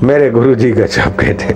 मेरे 0.00 0.30
गुरुजी 0.30 0.70
गजब 0.72 1.16
के 1.20 1.32
थे 1.34 1.52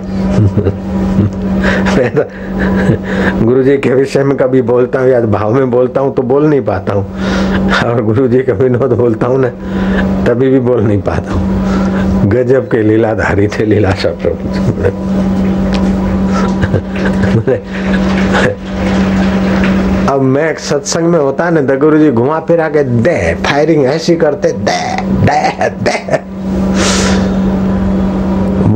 गुरु 3.45 3.63
जी 3.63 3.77
के 3.79 3.95
विषय 3.95 4.25
में 4.25 4.37
कभी 4.39 4.63
बोलता 4.63 5.01
हूँ 5.01 5.09
या 5.09 5.21
भाव 5.21 5.55
में 5.55 5.71
बोलता 5.71 6.01
हूँ 6.01 6.15
तो 6.15 6.23
बोल 6.23 6.47
नहीं 6.47 6.61
पाता 6.65 6.93
हूँ। 6.95 7.05
और 7.87 8.03
गुरु 8.05 8.27
जी 8.29 8.43
का 8.43 8.53
विनोद 8.53 8.93
बोलता 8.93 9.27
हूँ 9.27 9.39
ना, 9.41 9.49
तभी 10.27 10.49
भी 10.51 10.61
बोल 10.61 10.83
नहीं 10.83 11.01
पाता 11.03 11.33
हूँ। 11.33 12.29
गजब 12.31 12.69
के 12.71 12.83
लीलाधारी 12.83 13.49
थे 13.49 13.65
लीलाशा 13.65 14.11
प्रभु। 14.23 14.45
अब 20.13 20.21
मैं 20.23 20.51
एक 20.51 20.59
सत्संग 20.59 21.07
में 21.09 21.19
होता 21.19 21.51
ना 21.51 21.61
तो 21.63 21.77
गुरु 21.79 21.99
जी 21.99 22.11
घुमा 22.13 22.41
फिरा 22.41 22.69
के 22.69 22.83
दे, 22.85 23.35
फायरिंग 23.45 23.85
ऐसी 23.87 24.17
करते, 24.17 24.53
दे 24.53 24.81
दे 25.27 25.69
दे। 25.83 26.36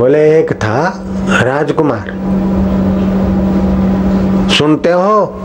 बोले, 0.01 0.39
एक 0.39 0.53
था 0.53 1.05
राजकुमार। 1.29 2.13
सुनते 4.49 4.91
हो? 4.93 5.43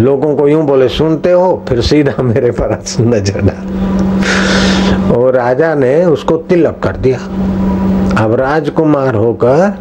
लोगों 0.00 0.36
को 0.36 0.48
यूँ 0.48 0.64
बोले, 0.66 0.88
सुनते 0.88 1.32
हो? 1.32 1.64
फिर 1.68 1.80
सीधा 1.80 2.22
मेरे 2.22 2.50
पर 2.50 2.82
नज़र 3.00 3.40
डाल। 3.40 5.12
और 5.12 5.34
राजा 5.34 5.74
ने 5.74 6.04
उसको 6.04 6.36
तिलक 6.36 6.80
कर 6.82 6.96
दिया। 6.96 7.18
अब 8.24 8.34
राजकुमार 8.34 9.14
होकर 9.14 9.78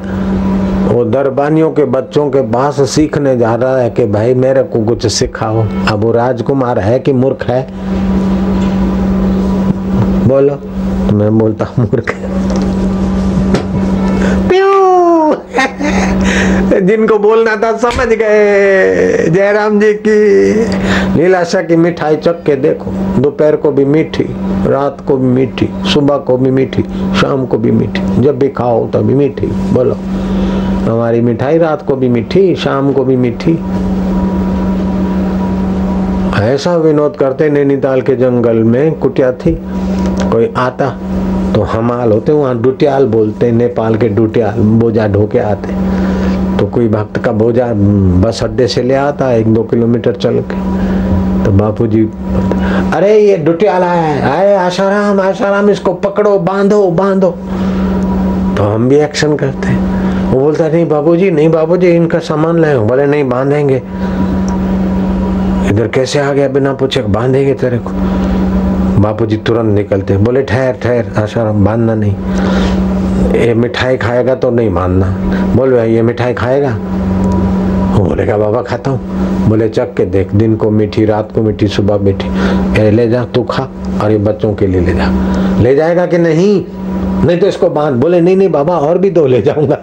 वो 0.91 1.05
दरबानियों 1.05 1.71
के 1.71 1.85
बच्चों 1.85 2.29
के 2.29 2.41
पास 2.41 2.89
सीखने 2.89 3.37
जा 3.37 3.55
रहा 3.55 3.77
है 3.77 3.89
कि 3.89 4.05
भाई, 4.05 4.33
मेरे 4.33 4.63
को 4.63 4.85
कुछ 4.85 5.07
सिखाओ। 5.07 5.63
अब 5.87 6.03
वो 6.03 6.11
राजकुमार 6.11 6.79
है 6.79 6.99
कि 6.99 7.13
मूर्ख 7.13 7.43
है? 7.43 7.67
बोलो। 10.27 10.55
तो 11.09 11.15
मैं 11.15 11.37
बोलता 11.37 11.67
मूर्ख 11.79 12.13
है। 12.13 12.29
जिनको 16.79 17.19
बोलना 17.19 17.55
था 17.55 17.77
समझ 17.77 18.07
गए। 18.07 19.27
जयराम 19.29 19.79
जी 19.79 19.93
की 20.07 21.19
लीलाशा 21.21 21.61
की 21.61 21.75
मिठाई 21.75 22.15
चख 22.15 22.43
के 22.45 22.55
देखो। 22.55 22.91
दोपहर 23.21 23.55
को 23.55 23.71
भी 23.71 23.85
मीठी, 23.85 24.25
रात 24.67 24.97
को 25.07 25.17
भी 25.17 25.27
मीठी, 25.27 25.69
सुबह 25.93 26.17
को 26.17 26.37
भी 26.37 26.51
मीठी, 26.51 26.83
शाम 27.21 27.45
को 27.45 27.57
भी 27.57 27.71
मीठी, 27.71 28.21
जब 28.21 28.39
भी 28.39 28.49
खाओ 28.49 28.87
तभी 28.87 29.13
मीठी। 29.13 29.47
बोलो, 29.47 29.95
हमारी 30.91 31.21
मिठाई 31.21 31.57
रात 31.57 31.81
को 31.81 31.95
भी 31.95 32.09
मीठी, 32.09 32.55
शाम 32.55 32.93
को 32.93 33.03
भी 33.03 33.15
मीठी। 33.15 33.59
ऐसा 36.41 36.75
विनोद 36.75 37.15
करते 37.15 37.49
नैनीताल 37.49 38.01
के 38.01 38.15
जंगल 38.15 38.55
में 38.55 38.99
कुटिया 38.99 39.31
थी। 39.31 39.57
कोई 40.31 40.53
आता 40.57 40.89
तो 41.55 41.61
हमाल 41.61 42.11
होते, 42.11 42.31
वहाँ 42.31 42.61
डुटियाल 42.61 43.05
बोलते, 43.05 43.51
नेपाल 43.51 43.95
के 43.95 44.09
डुटियाल, 44.09 44.59
बोझा 44.59 45.07
ढोके 45.07 45.39
आते। 45.39 45.73
तो 46.59 46.65
कोई 46.65 46.87
भक्त 46.87 47.17
का 47.17 47.31
बोझा 47.31 47.65
बस 48.21 48.43
अड्डे 48.43 48.67
से 48.67 48.81
ले 48.83 48.95
आता, 48.95 49.31
एक 49.33 49.53
दो 49.53 49.63
किलोमीटर 49.63 50.15
चल 50.15 50.39
के। 50.41 51.43
तो 51.43 51.51
बापू 51.51 51.87
जी 51.87 52.01
अरे 52.93 53.17
ये 53.19 53.37
डुटियाला 53.37 53.91
है, 53.91 54.21
आए 54.31 54.55
आशाराम 54.55 55.19
आशाराम, 55.21 55.69
इसको 55.69 55.93
पकड़ो, 55.93 56.37
बांधो 56.39 56.89
बांधो। 56.91 57.29
तो 58.57 58.63
हम 58.63 58.89
भी 58.89 58.95
एक्शन 58.95 59.35
करते 59.35 59.67
हैं। 59.67 60.31
वो 60.31 60.39
बोलता, 60.39 60.67
नहीं 60.67 60.87
बाबूजी 60.87 61.31
नहीं 61.31 61.49
बाबूजी 61.49 61.87
इनका 61.87 62.19
सामान 62.19 62.59
लाए 62.59 62.77
बोले, 62.77 63.05
नहीं, 63.05 63.29
बांधेंगे। 63.29 63.81
इधर 65.69 65.87
कैसे 65.87 66.19
आ 66.19 66.31
गया 66.33 66.47
बिना 66.47 66.73
पूछे, 66.73 67.01
बांधेंगे 67.01 67.53
तेरे 67.53 67.77
को। 67.77 67.91
बापू 69.01 69.25
जी 69.25 69.37
तुरंत 69.37 69.75
निकलते 69.75 70.17
बोले, 70.17 70.43
ठहर 70.43 70.73
ठहर, 70.73 71.11
आशाराम, 71.23 71.65
बांधना 71.65 71.95
नहीं। 71.95 72.15
ये 73.19 73.53
मिठाई 73.53 73.97
खाएगा 73.97 74.35
तो 74.35 74.49
नहीं 74.51 74.69
मानना। 74.69 75.07
बोल 75.55 75.75
भाई, 75.75 75.93
ये 75.93 76.01
मिठाई 76.01 76.33
खाएगा? 76.33 76.69
वो 77.95 78.05
बोलेगा, 78.05 78.37
बाबा, 78.37 78.61
खाता 78.61 78.91
हूँ। 78.91 79.47
बोले 79.49 79.69
चक 79.69 79.93
के 79.97 80.05
देख, 80.05 80.33
दिन 80.33 80.55
को 80.55 80.69
मीठी, 80.71 81.05
रात 81.05 81.31
को 81.31 81.41
मीठी, 81.41 81.67
सुबह 81.67 81.97
मीठी। 81.97 82.91
ले 82.91 83.09
जा, 83.09 83.25
तू 83.25 83.43
खा 83.43 83.67
और 84.03 84.11
ये 84.11 84.17
बच्चों 84.17 84.53
के 84.53 84.67
लिए 84.67 84.81
ले 84.81 84.93
जा। 84.93 85.07
ले 85.59 85.75
जाएगा 85.75 86.05
कि 86.05 86.17
नहीं? 86.17 86.65
नहीं 87.27 87.37
तो 87.37 87.47
इसको 87.47 87.69
बाँध। 87.69 87.95
बोले, 87.95 88.21
नहीं 88.21 88.35
नहीं 88.35 88.49
बाबा, 88.49 88.77
और 88.77 88.97
भी 88.97 89.09
दो 89.09 89.25
ले 89.27 89.41
जाऊँगा। 89.41 89.77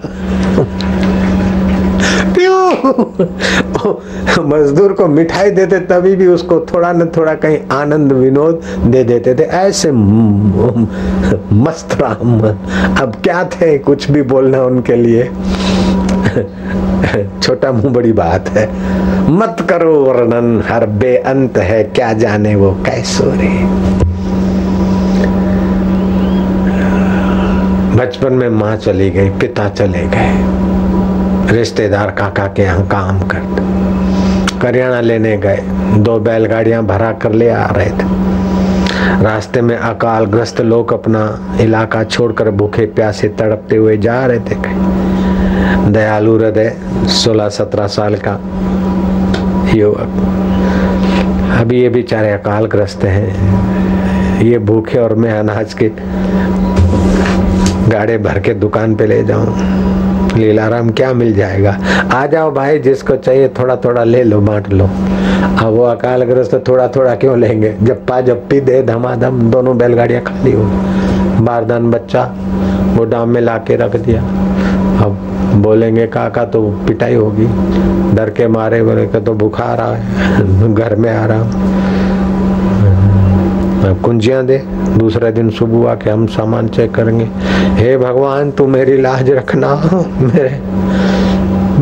मजदूर 4.41 4.93
को 4.93 5.07
मिठाई 5.07 5.51
देते 5.51 5.79
तभी 5.79 6.17
भी 6.17 6.27
उसको 6.27 6.61
थोड़ा 6.61 6.93
न 6.93 7.07
थोड़ा 7.07 7.35
कहीं 7.35 7.59
आनंद 7.73 8.13
विनोद 8.13 8.63
दे 8.85 9.05
देते 9.05 9.35
थे। 9.35 9.43
ऐसे 9.43 9.93
मस्त 11.55 11.99
राम। 12.01 12.41
अब 13.03 13.13
क्या 13.25 13.45
थे? 13.45 13.79
कुछ 13.79 14.11
भी 14.11 14.23
बोलना 14.23 14.63
उनके 14.63 14.97
लिए। 14.97 15.27
छोटा 17.43 17.73
मुँह 17.73 17.93
बड़ी 17.93 18.13
बात 18.13 18.49
है। 18.49 18.71
मत 19.31 19.67
करो 19.71 19.95
वर्णन, 19.95 20.65
हर 20.69 20.87
बेअंत 20.87 21.59
है। 21.59 21.85
क्या 21.85 22.13
जाने 22.13 22.55
वो 22.55 22.73
कैसो 22.73 23.25
रे। 23.25 23.67
बचपन 27.97 28.33
में 28.33 28.49
माँ 28.49 28.77
चली 28.77 29.11
गई, 29.11 29.31
पिता 29.31 29.69
चले 29.69 29.99
गए। 29.99 30.57
रिश्तेदार 31.47 32.11
काका 32.11 32.47
के 32.47 32.63
यहाँ 32.63 32.87
काम 32.87 33.21
करते। 33.29 34.59
करियाना 34.61 35.01
लेने 35.01 35.37
गए। 35.37 35.63
दो 35.97 36.19
बैलगाड़ियाँ 36.21 36.83
भरा 36.87 37.13
कर 37.13 37.33
ले 37.33 37.49
आ 37.51 37.67
रहे 37.67 37.91
थे। 37.91 39.23
रास्ते 39.23 39.61
में 39.63 39.77
अकाल 39.77 40.25
ग्रस्त 40.25 40.61
लोग 40.61 40.93
अपना 40.93 41.23
इलाका 41.61 42.03
छोड़कर 42.05 42.51
भूखे 42.51 42.87
प्यासे 42.87 43.29
तड़पते 43.29 43.77
हुए 43.77 43.97
जा 43.97 44.25
रहे 44.27 44.41
थे 44.41 44.57
दयालु 45.93 46.37
हृदय 46.37 46.77
सोलह 47.15 47.49
सत्रह 47.49 47.87
साल 47.87 48.17
का 48.27 48.39
युवक। 49.75 50.11
अभी 51.61 51.81
ये 51.83 51.89
बेचारे 51.89 52.33
अकाल 52.33 52.67
ग्रस्त 52.67 53.05
हैं। 53.05 54.43
ये 54.43 54.59
भूखे 54.59 54.99
और 54.99 55.15
मैं 55.15 55.39
अनाज 55.39 55.75
के 55.75 55.91
गाड़े 57.91 58.19
भर 58.19 58.39
के 58.39 58.55
दुकान 58.55 58.95
पे 58.97 59.07
ले 59.07 59.23
जाऊँ। 59.25 59.47
लीलाराम, 60.37 60.91
क्या 60.91 61.13
मिल 61.13 61.35
जाएगा? 61.35 61.79
आ 62.13 62.27
जाओ 62.27 62.51
भाई, 62.51 62.79
जिसको 62.79 63.17
चाहिए 63.17 63.49
थोड़ा 63.49 63.77
थोड़ा 63.77 64.05
ले 64.05 64.23
लो, 64.23 64.41
बांट 64.41 64.73
लो। 64.73 64.85
अब 64.85 65.67
वो 65.67 65.85
अकाल 65.85 66.25
ग्रस्त 66.25 66.65
थोड़ा 66.69 66.89
थोड़ा 66.89 67.15
क्यों 67.15 67.39
लेंगे? 67.39 67.75
जप्पा 67.83 68.21
जप्पी, 68.21 68.61
दे 68.61 68.83
धमाधम, 68.83 69.51
दोनों 69.51 69.79
बैलगाड़ियाँ 69.79 70.23
खाली 70.23 70.53
हो। 70.53 70.63
बारदान 71.45 71.91
बच्चा, 71.91 72.23
वो 72.97 73.05
डाम 73.05 73.29
में 73.29 73.41
ला 73.41 73.57
रख 73.71 73.97
दिया। 73.97 74.21
अब 75.05 75.19
बोलेंगे, 75.55 76.07
काका 76.07 76.45
तो 76.45 76.63
पिटाई 76.87 77.15
होगी। 77.15 77.47
डर 78.17 78.31
के 78.31 78.49
मारे, 78.49 78.83
बोले 78.83 79.07
का 79.07 79.21
तो 79.21 79.35
बुखार 79.35 79.81
आ, 79.81 79.95
घर 80.75 80.95
में 80.97 81.17
आ 81.17 81.27
रहा 81.27 81.45
कुंजियाँ 84.03 84.47
दे। 84.47 84.63
दूसरे 84.97 85.31
दिन 85.33 85.51
सुबह 85.51 85.91
आके 85.91 86.11
हम 86.11 86.27
सामान 86.27 86.69
चेक 86.69 86.95
करेंगे। 86.95 87.29
हे 87.77 87.97
भगवान, 87.99 88.51
तू 88.51 88.67
मेरी 88.67 89.01
लाज 89.03 89.31
रखना, 89.31 89.75
मेरे 90.23 90.61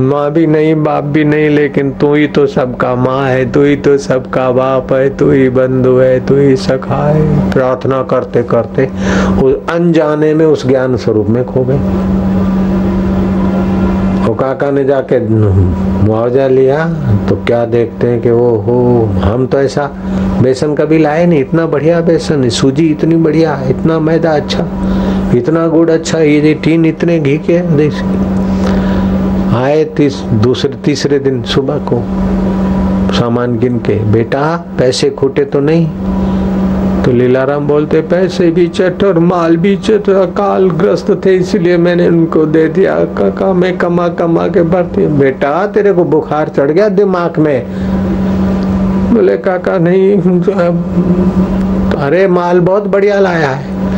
माँ 0.00 0.30
भी 0.32 0.47
नहीं, 0.47 0.75
बाप 0.75 1.04
भी 1.04 1.24
नहीं, 1.24 1.48
लेकिन 1.50 1.91
तू 1.92 2.14
ही 2.14 2.26
तो 2.26 2.47
सबका 2.47 2.94
माँ 2.94 3.26
है, 3.26 3.50
तू 3.53 3.62
ही 3.62 3.76
तो 3.76 3.97
सबका 3.98 4.50
बाप 4.50 4.92
है, 4.92 5.08
तू 5.16 5.30
ही 5.30 5.48
बंधु 5.48 5.97
है, 5.97 6.19
तू 6.26 6.36
ही 6.36 6.56
सखा 6.56 7.03
है। 7.06 7.53
प्रार्थना 7.53 8.03
करते 8.03 8.42
करते 8.42 8.88
उस 9.42 9.54
अनजाने 9.70 10.34
में 10.34 10.47
उस 10.47 10.66
ज्ञान 10.66 10.97
स्वरूप 10.97 11.28
में 11.28 11.44
खो 11.44 11.64
गए। 11.64 11.78
काका 14.44 14.71
ने 14.71 14.84
जाके 14.84 15.19
मुआवजा 15.28 16.47
लिया 16.49 16.84
तो 17.28 17.37
क्या 17.44 17.65
देखते 17.66 18.06
हैं 18.06 18.21
कि 18.22 18.31
वो, 18.31 18.49
हो, 18.56 19.05
हम 19.25 19.47
तो 19.47 19.59
ऐसा 19.59 19.87
बेसन 20.43 20.75
कभी 20.75 20.99
लाए 20.99 21.27
नहीं, 21.27 21.41
इतना 21.41 21.66
बढ़िया 21.66 22.00
बेसन 22.00 22.49
सूजी 22.49 22.87
इतनी 22.87 23.16
बढ़िया 23.16 23.60
इतना 23.69 23.99
मैदा 23.99 24.33
अच्छा 24.33 24.66
इतना 25.37 25.66
गुड़ 25.69 25.91
अच्छा 25.91 26.19
ये 26.19 26.54
टीन 26.54 26.84
इतने 26.84 27.19
घी 27.21 27.38
के 27.50 27.59
आए 29.57 29.84
तीस, 29.97 30.21
दूसरे, 30.42 30.77
तीसरे 30.84 31.18
दिन 31.18 31.42
सुबह 31.42 31.78
को 31.92 32.03
सामान 33.15 33.59
गिन 33.59 33.78
के, 33.78 33.98
बेटा, 34.13 34.57
पैसे 34.78 35.10
खोटे 35.10 35.45
तो 35.45 35.60
नहीं 35.60 35.86
तो 37.04 37.12
लीलाराम 37.12 37.66
बोलते 37.68 38.01
पैसे 38.10 38.51
भी 38.51 38.66
चट 38.68 39.03
और 39.04 39.18
माल 39.21 39.56
भी 39.56 39.77
चट 39.77 40.09
अकाल 40.10 40.68
ग्रस्त 40.80 41.10
थे 41.24 41.34
इसलिए 41.36 41.77
मैंने 41.77 42.06
उनको 42.09 42.45
दे 42.47 42.66
दिया। 42.68 42.95
काका 43.18 43.53
मैं 43.53 43.77
कमा 43.78 44.09
कमा 44.21 44.47
के 44.48 44.62
भरती 44.72 45.06
बेटा 45.18 45.66
तेरे 45.66 45.92
को 45.92 46.04
बुखार 46.04 46.48
चढ़ 46.48 46.71
गया 46.71 46.89
दिमाग 46.97 47.39
में? 47.39 47.59
बोले 49.15 49.36
काका 49.39 49.77
नहीं 49.78 50.16
अरे 52.04 52.27
माल 52.28 52.60
बहुत 52.60 52.86
बढ़िया 52.86 53.18
लाया 53.21 53.48
हाँ, 53.48 53.93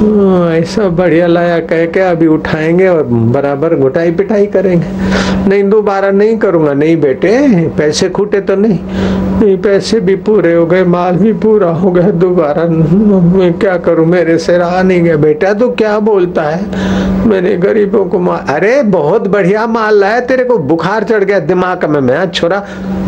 ऐसा 0.00 0.88
बढ़िया 0.88 1.26
लाया, 1.26 1.58
कह 1.60 1.86
के 1.86 2.00
अभी 2.00 2.26
उठाएँगे 2.26 2.88
और 2.88 3.02
बराबर 3.02 3.74
घुटाई 3.74 4.10
पिटाई 4.10 4.46
करेंगे। 4.46 4.86
नहीं, 5.48 5.64
दोबारा 5.64 6.10
नहीं 6.10 6.36
करूँगा। 6.38 6.72
नहीं 6.74 7.00
बेटे, 7.00 7.38
पैसे 7.68 8.08
खूटे 8.08 8.40
तो 8.40 8.56
नहीं। 8.56 8.78
नहीं, 9.40 9.56
पैसे 9.56 10.00
भी 10.00 10.16
पूरे 10.16 10.54
हो 10.54 10.66
गए, 10.66 10.84
माल 10.84 11.16
भी 11.16 11.32
पूरा 11.32 11.70
हो 11.70 11.90
गया, 11.90 12.10
दोबारा 12.10 12.64
मैं 12.64 13.52
क्या 13.52 13.76
करूँ? 13.76 14.06
मेरे 14.06 14.38
से 14.38 14.58
रहा 14.58 14.82
नहीं 14.82 15.02
गया 15.02 15.16
बेटा, 15.16 15.52
तू 15.54 15.68
क्या 15.68 15.98
बोलता 15.98 16.42
है? 16.42 16.64
मैंने 17.26 17.56
गरीबों 17.56 18.04
को 18.04 18.18
माल 18.18 18.54
अरे, 18.54 18.82
बहुत 18.82 19.28
बढ़िया 19.28 19.66
माल 19.66 20.00
लाया, 20.00 20.20
तेरे 20.20 20.44
को 20.44 20.58
बुखार 20.58 21.04
चढ़ 21.04 21.24
गया। 21.24 21.38
दिमाग 21.40 21.84
में, 21.84 22.00
मैं 22.00 22.30
छोरा, 22.30 22.66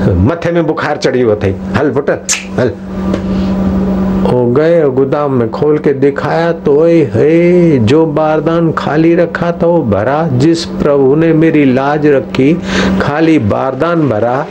मथे 0.08 0.52
में 0.52 0.66
बुखार 0.66 0.96
चढ़ी 0.96 1.20
होती 1.20 1.54
हल 1.74 1.90
पुट 1.90 2.10
हल। 2.58 2.70
हो 4.32 4.44
गए 4.46 4.82
और 4.82 4.90
गोदाम 4.90 5.32
में 5.32 5.50
खोल 5.50 5.78
के 5.78 5.92
दिखाया 5.92 6.52
तो 6.52 6.80
है, 6.84 7.78
जो 7.78 8.04
बारदान 8.06 8.72
खाली 8.72 9.14
रखा 9.14 9.50
था 9.52 9.66
वो 9.66 9.82
भरा। 9.82 10.26
जिस 10.32 10.64
प्रभु 10.64 11.14
ने 11.14 11.32
मेरी 11.32 11.64
लाज 11.64 12.06
रखी, 12.06 12.54
खाली 13.00 13.38
बारदान 13.38 14.08
भरा, 14.08 14.46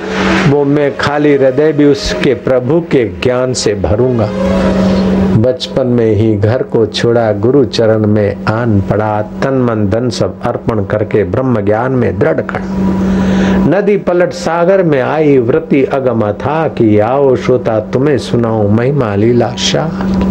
वो 0.49 0.63
मैं 0.65 0.97
खाली 0.97 1.33
हृदय 1.35 1.71
भी 1.71 1.85
उसके 1.85 2.33
प्रभु 2.33 2.79
के 2.91 3.05
ज्ञान 3.23 3.53
से 3.53 3.73
भरूँगा। 3.75 4.29
बचपन 5.41 5.87
में 5.87 6.15
ही 6.15 6.35
घर 6.37 6.63
को 6.63 6.85
छोड़ा, 6.85 7.31
गुरु 7.31 7.65
चरण 7.65 8.05
में 8.05 8.45
आन 8.45 8.81
पड़ा, 8.81 9.21
तन 9.21 9.53
मन 9.53 9.87
धन 9.89 10.09
सब 10.09 10.41
अर्पण 10.41 10.83
करके 10.85 11.23
ब्रह्म 11.23 11.61
ज्ञान 11.61 11.91
में 11.91 12.19
दृढ़ 12.19 12.41
खड़ा। 12.41 12.65
नदी 13.67 13.97
पलट 13.97 14.33
सागर 14.33 14.83
में 14.83 15.01
आई, 15.01 15.37
वृत्ति 15.37 15.83
अगम 15.83 16.31
था 16.31 16.67
कि 16.67 16.99
आओ 16.99 17.35
श्रोता 17.35 17.79
तुम्हें 17.79 18.17
सुनाऊं 18.17 18.69
महिमा 18.69 19.15
लीला 19.15 19.49
शाह 19.49 20.21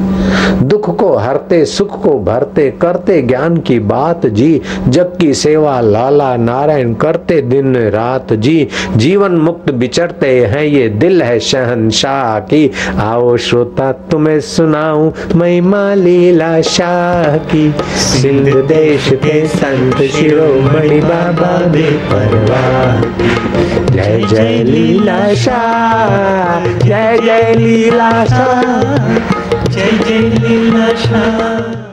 दुख 0.63 0.97
को 0.97 1.15
हरते, 1.17 1.65
सुख 1.65 2.03
को 2.03 2.19
भरते, 2.19 2.71
करते 2.71 3.23
ज्ञान 3.23 3.57
की 3.57 3.79
बात 3.79 4.27
जी, 4.27 4.61
जग 4.89 5.17
की 5.21 5.35
सेवा 5.35 5.81
लाला 5.81 6.37
नारायण 6.37 6.95
करते 6.95 7.41
दिन 7.43 7.77
रात 7.77 8.33
जी। 8.33 8.69
जीवन 8.97 9.33
मुक्त 9.33 9.71
बिचरते 9.71 10.47
हैं 10.47 10.65
ये 10.65 10.89
दिल 10.89 11.23
है 11.23 11.41
शहनशाह 11.41 12.39
की। 12.41 12.71
आओ 12.99 13.37
श्रोता 13.37 13.93
तुम्हें 13.93 14.41
सुनाऊं 15.01 15.39
महिमा 15.39 15.95
लीला 15.95 16.61
शाह 16.61 17.37
की 17.51 17.75
सिंध 17.97 18.49
देश 18.69 19.09
के 19.25 19.47
संत 19.49 19.97
शिरोमणि 20.13 21.01
बाबा 21.01 21.57
बेपरवाह 21.73 23.01
जय 23.97 24.27
जय 24.31 24.63
लीला 24.65 25.35
शाह, 25.35 26.67
जय 26.87 27.19
जय 27.25 27.55
लीला 27.59 28.11
शाह। 28.25 29.69
जय 29.69 29.91
जय 30.09 30.19
लीला 30.19 30.89
शाह। 30.97 31.90